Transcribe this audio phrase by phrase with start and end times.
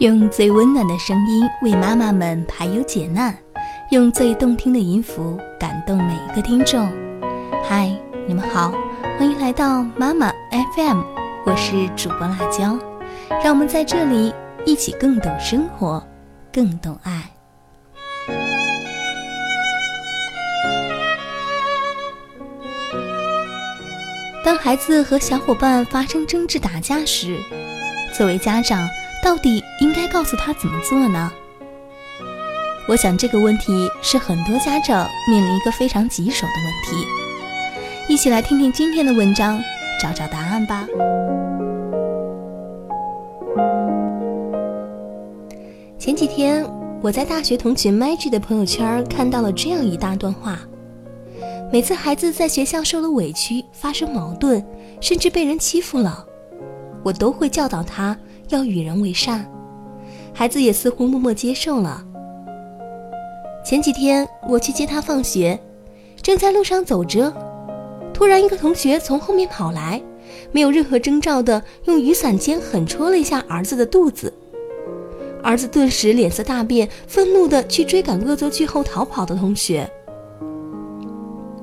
[0.00, 3.36] 用最温暖的声音为妈妈们排忧解难，
[3.90, 6.90] 用最动听的音符感动每一个听众。
[7.68, 7.94] 嗨，
[8.26, 8.72] 你们好，
[9.18, 10.32] 欢迎来到妈妈
[10.74, 11.02] FM，
[11.44, 12.78] 我是主播辣椒，
[13.44, 14.32] 让我们在这里
[14.64, 16.02] 一起更懂生活，
[16.50, 17.30] 更懂爱。
[24.42, 27.36] 当孩子和小伙伴发生争执打架时，
[28.16, 28.88] 作为家长。
[29.22, 31.30] 到底应该告诉他怎么做呢？
[32.88, 37.06] 我想这个问题是很多家长面临一个非常棘手的问题。
[38.08, 39.62] 一起来听听今天的文章，
[40.00, 40.86] 找找答案吧。
[45.98, 46.66] 前几天
[47.02, 50.58] 我在大学同学 Maggie 的朋友圈看到了这样一大段话：
[51.70, 54.64] 每次孩子在学校受了委屈、发生矛盾，
[55.00, 56.26] 甚至被人欺负了，
[57.04, 58.16] 我都会教导他。
[58.50, 59.50] 要与人为善，
[60.34, 62.04] 孩子也似乎默默接受了。
[63.64, 65.58] 前几天我去接他放学，
[66.20, 67.32] 正在路上走着，
[68.12, 70.02] 突然一个同学从后面跑来，
[70.50, 74.32] 没有任何征兆的用雨伞尖狠戳了一下儿子的肚子，
[75.42, 79.88] 儿子顿时脸色大变，愤怒的去追赶恶作剧后逃跑的同学。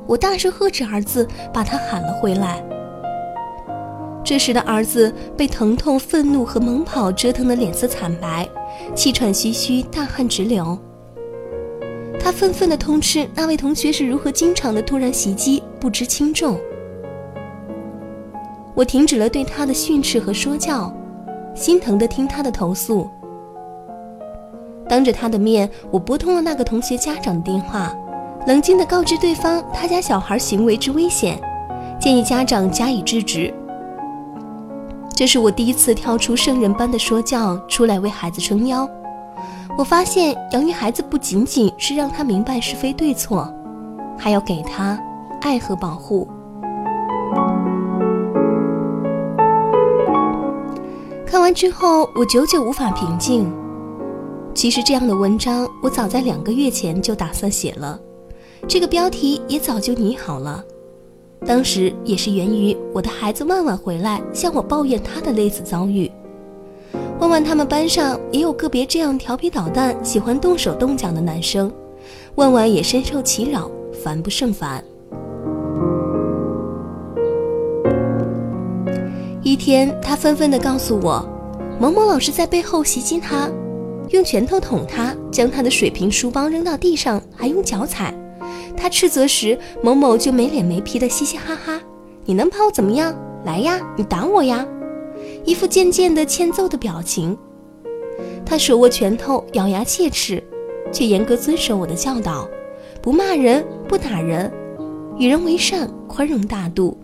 [0.06, 2.64] 我大声呵斥儿子，把他喊了回来。
[4.28, 8.46] 这时的儿子被疼痛、愤怒和猛跑折腾得脸色惨白，
[8.94, 10.78] 气喘吁吁，大汗直流。
[12.20, 16.60] 他愤愤地痛斥那位同学是如何经常的突然袭击，不知轻重。
[18.76, 20.94] 我停止了对他的训斥和说教，
[21.56, 23.10] 心疼地听他的投诉。
[24.90, 27.96] 当着他的面，我拨通了那个同学家长的电话，
[28.46, 31.40] 冷静地告知对方他家小孩行为之危险，
[31.98, 33.54] 建议家长加以制止。
[35.18, 38.88] 这是我第一次跳出圣人般的说教出来为孩子撑腰。
[39.76, 43.52] 我发现养育孩子不仅仅是让他明白是非对错，
[44.16, 44.96] 还要给他
[45.42, 46.28] 爱和保护。
[51.26, 53.52] 看完之后，我久久无法平静。
[54.54, 58.00] 其实这样的文章我早在两个月前就打算写了，
[58.68, 60.64] 这个标题也早就拟好了。
[61.46, 66.12] 当时也是源于我的孩子万万回来向我抱怨他的类似遭遇。
[67.20, 71.72] 万万他们班上也有个别这样调皮捣蛋、喜欢动手动脚的男生，
[72.36, 73.72] 万万也深受其扰，
[74.04, 74.84] 烦不胜烦。
[79.42, 81.26] 一天，他纷纷地告诉我，
[81.80, 83.50] 某某老师在背后袭击他，
[84.10, 88.14] 用拳头捅他，将他的水瓶、书包扔到地上，还用脚踩。
[88.90, 91.80] 斥责时，某某就没脸没皮的嘻嘻哈哈
[92.26, 93.16] ：“你能把我怎么样？
[93.44, 94.66] 来呀，你打我呀！”
[95.46, 97.38] 一副渐渐的欠揍的表情。
[98.46, 100.42] 他手握拳头，咬牙切齿，
[100.92, 102.48] 却严格遵守我的教导：
[103.02, 104.52] 不骂人，不打人，
[105.18, 106.98] 与人为善，宽容大度。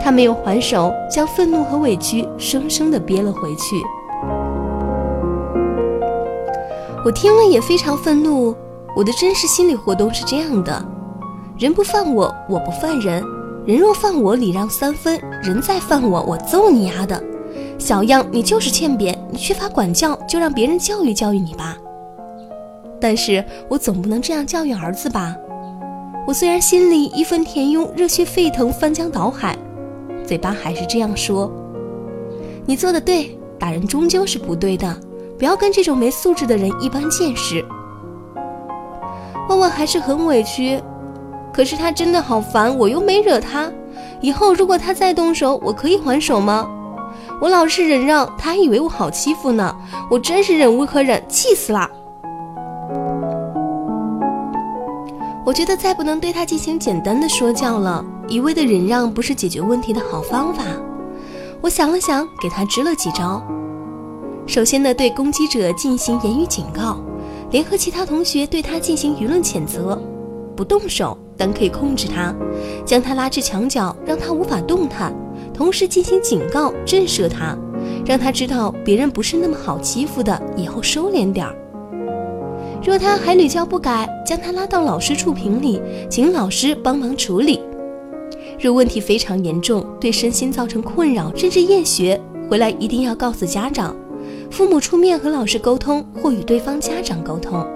[0.00, 3.76] 他没有还手，将愤怒和委屈生生的憋了回去。
[7.04, 8.54] 我听了也非常愤怒。
[8.96, 10.84] 我的真实心理活动是这样的：
[11.58, 13.22] 人不犯我，我不犯人；
[13.64, 17.22] 人若犯我，礼让三分；人再犯我，我揍你丫的！
[17.78, 21.76] 小样，你就是欠扁，你缺乏管教，就让别人教育教育你吧。
[23.00, 25.36] 但是我总不能这样教育儿子吧？
[26.26, 29.56] 我虽然心里义愤填膺，热血沸腾，翻江倒海，
[30.26, 31.50] 嘴巴还是这样说：
[32.66, 34.94] 你做的对，打人终究是不对的，
[35.38, 37.64] 不要跟这种没素质的人一般见识。
[39.58, 40.80] 我还是很委屈，
[41.52, 43.70] 可是他真的好烦，我又没惹他。
[44.20, 46.66] 以后如果他再动手，我可以还手吗？
[47.40, 49.74] 我老是忍让，他还以为我好欺负呢。
[50.10, 51.88] 我真是忍无可忍，气死了！
[55.44, 60.62] 我觉得再不能对他进行简单的说教了，一味的忍让不是解决问题的好方法。
[61.60, 63.42] 我想了想，给他支了几招。
[64.46, 66.98] 首先呢，对攻击者进行言语警告。
[67.50, 70.00] 联合其他同学对他进行舆论谴责，
[70.54, 72.34] 不动手，但可以控制他，
[72.84, 75.14] 将他拉至墙角，让他无法动弹，
[75.54, 77.56] 同时进行警告，震慑他，
[78.04, 81.54] 让他知道别人不是那么好欺负的，以后收敛点儿。
[82.84, 85.80] 若他还屡教不改，将他拉到老师处评理，
[86.10, 87.60] 请老师帮忙处理。
[88.60, 93.96] 若问题非常严重，对身心造成困扰，甚至厌学，回来一定要告诉家长。
[94.50, 97.66] 父母出面和老师沟通，或与对方家长沟通。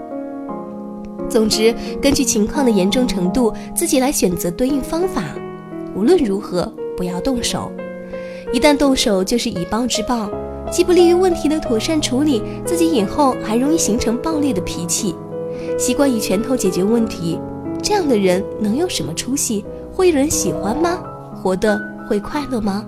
[1.28, 5.22] 总之，根据情况的严重程度，自己来选择对应方法。
[5.94, 7.70] 无论如何，不要动手。
[8.52, 10.28] 一旦动手，就是以暴制暴，
[10.70, 15.14] 既不利于问题的妥善处理，自己以后还容易形成暴烈的脾气，
[15.78, 17.38] 习惯以拳头解决问题。
[17.82, 19.64] 这样的人能有什么出息？
[19.92, 20.98] 会有人喜欢吗？
[21.34, 22.84] 活得会快乐吗？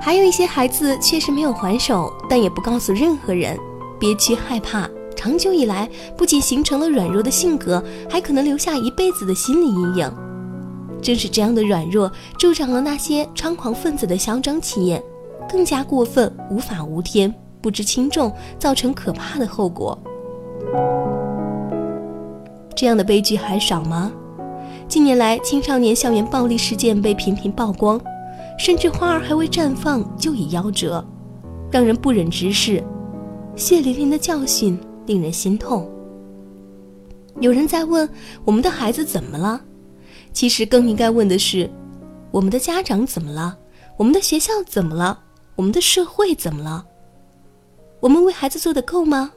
[0.00, 3.56] 还有一些孩子确实没有还手，但也不告诉任何人，
[3.98, 5.86] 憋屈害怕，长久以来
[6.16, 10.12] 不仅形成了软弱的性格，还可能留下一辈子的心理阴影。
[11.02, 15.02] 正是这样的软弱，助长了那些猖狂分子的嚣张气焰，
[15.46, 19.98] 更加过分，无法无天，不知轻重，造成可怕的后果。
[22.74, 24.10] 这样的悲剧还少吗？
[24.88, 28.00] 近年来，青少年校园暴力事件被频频曝光。
[28.60, 31.02] 甚至花儿还未绽放就已夭折，
[31.72, 32.84] 让人不忍直视，
[33.56, 35.90] 血淋淋的教训令人心痛。
[37.40, 38.06] 有人在问
[38.44, 39.58] 我们的孩子怎么了？
[40.34, 41.70] 其实更应该问的是，
[42.30, 43.56] 我们的家长怎么了？
[43.96, 45.18] 我们的学校怎么了？
[45.56, 46.84] 我们的社会怎么了？
[47.98, 49.32] 我们为孩子做的够吗？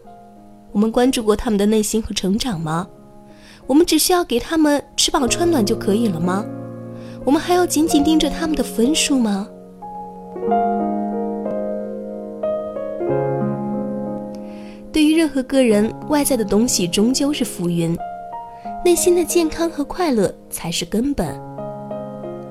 [0.73, 2.85] 我们关注过他们的内心和成长吗？
[3.67, 6.45] 我们只需要给他们吃饱穿暖就可以了吗？
[7.25, 9.47] 我们还要紧紧盯着他们的分数吗？
[14.91, 17.97] 对于任何个人，外在的东西终究是浮云，
[18.85, 21.39] 内心的健康和快乐才是根本。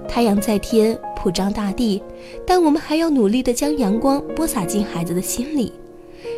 [0.09, 2.03] 太阳在天，普照大地，
[2.47, 5.73] 但我们还要努力的将阳光播撒进孩子的心里。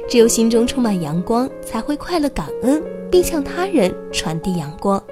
[0.08, 5.02] 只有心中充满阳光，才会快乐感恩，并向他人传递阳光。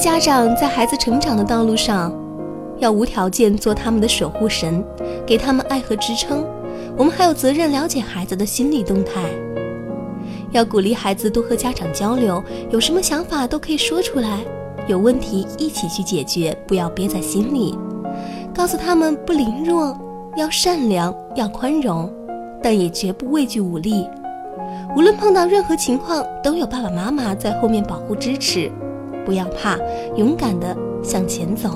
[0.00, 2.10] 家长，在孩子成长的道路上，
[2.78, 4.82] 要无条件做他们的守护神，
[5.26, 6.42] 给他们爱和支撑。
[6.96, 9.28] 我们还有责任了解孩子的心理动态，
[10.52, 14.38] 要鼓励孩子多和家长交流，有什么想法都可以说出来，
[14.86, 17.78] 有问题一起去解决，不要憋在心里。
[18.54, 19.94] 告诉他们不凌弱，
[20.34, 22.10] 要善良，要宽容，
[22.62, 24.08] 但也绝不畏惧武力。
[24.96, 28.72] 无论碰到任何情况，都有爸爸妈妈在后面保护支持。
[29.24, 29.76] 不要怕，
[30.16, 31.70] 勇敢的向前走。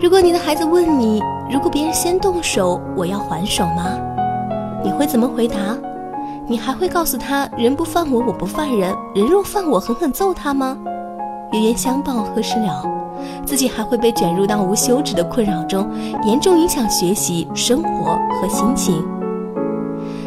[0.00, 3.98] 如果你的孩子问你，如果别人先动手，我要还手吗？
[4.84, 5.56] 你会怎么回答？
[6.46, 10.78] 你还会告诉他，人不犯我，我不犯人；人若犯我，狠狠揍他吗？
[11.52, 12.84] 冤冤相报何时了？
[13.44, 15.88] 自己还会被卷入到无休止的困扰中，
[16.24, 19.02] 严重影响学习、生活和心情。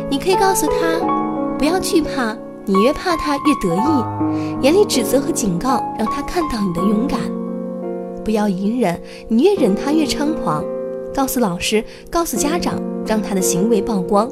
[0.09, 1.28] 你可以告诉他。
[1.59, 2.33] 不要惧怕，
[2.63, 4.61] 你越怕他越得意。
[4.61, 7.19] 严厉指责和警告，让他看到你的勇敢。
[8.23, 8.97] 不要隐忍，
[9.27, 10.63] 你越忍他越猖狂。
[11.13, 14.31] 告诉老师，告诉家长，让他的行为曝光。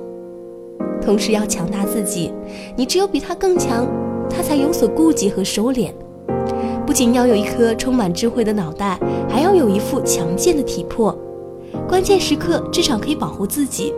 [1.01, 2.31] 同时要强大自己，
[2.77, 3.85] 你只有比他更强，
[4.29, 5.91] 他才有所顾忌和收敛。
[6.85, 8.97] 不仅要有一颗充满智慧的脑袋，
[9.27, 11.13] 还要有一副强健的体魄。
[11.89, 13.93] 关键时刻至少可以保护自己。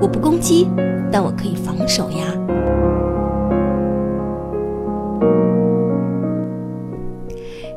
[0.00, 0.68] 我不攻击。
[1.08, 2.26] 但我可以防守呀，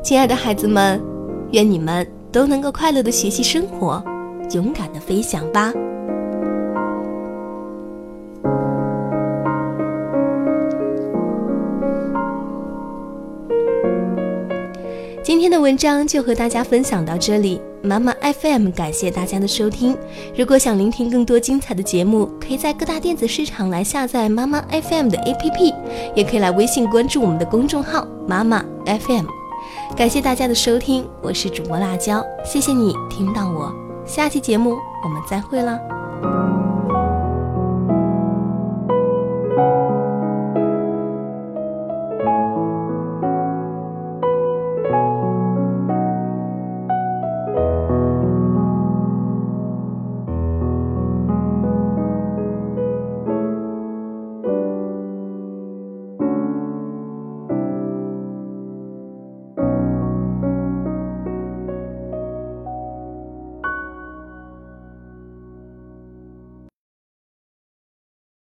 [0.02, 1.00] 亲爱的孩子们，
[1.52, 4.02] 愿你们都能够快乐的学习生活，
[4.52, 5.72] 勇敢的飞翔吧。
[15.30, 17.62] 今天的文章就和大家分享到这里。
[17.84, 19.96] 妈妈 FM 感谢大家的收听。
[20.36, 25.72] 如果想聆听更多精彩的节目，可以在各大电子市场来下载妈妈 FM 的 APP，
[26.16, 29.26] 也可以来微信关注我们的公众号妈妈 FM。
[29.96, 33.72] 感谢大家的收听，我是主播辣椒，谢谢你听到我。
[34.04, 35.78] 下期节目我们再会了。